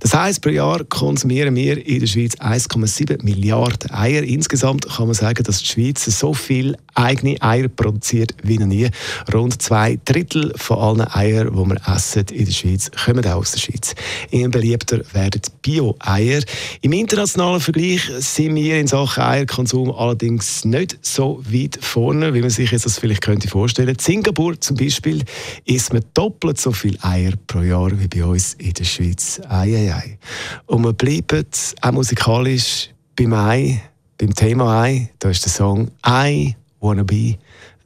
[0.00, 4.22] Das heißt, pro Jahr konsumieren wir in der Schweiz 1,7 Milliarden Eier.
[4.22, 8.88] Insgesamt kann man sagen, dass die Schweiz so viel eigene Eier produziert wie noch nie.
[9.32, 13.60] Rund zwei Drittel von allen Eiern, die wir essen in der Schweiz, kommen aus der
[13.60, 13.94] Schweiz.
[14.30, 16.42] Immer beliebter werden Bio-Eier.
[16.82, 22.50] Im internationalen Vergleich sind wir in Sachen Eierkonsum allerdings nicht so weit vorne, wie man
[22.50, 23.88] sich jetzt das vielleicht könnte vorstellen.
[23.88, 25.22] In Singapur zum Beispiel
[25.64, 29.40] isst man doppelt so viel Eier pro Jahr wie bei uns in der Schweiz.
[29.48, 30.18] Ei, ei, ei.
[30.66, 31.46] Und wir bleiben
[31.80, 33.80] auch musikalisch beim Ei,
[34.18, 35.10] beim Thema Ei.
[35.18, 36.54] Da ist der Song I
[36.84, 37.38] Wanna Be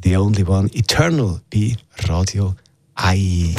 [0.02, 1.76] The Only One Eternal bei
[2.08, 2.56] Radio
[2.96, 3.54] 1.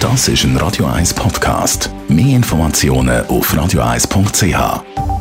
[0.00, 1.88] Das ist ein Radio 1 Podcast.
[2.08, 5.17] Mehr Informationen auf radio1.ch.